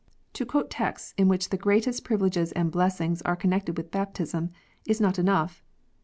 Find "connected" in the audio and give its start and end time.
3.35-3.77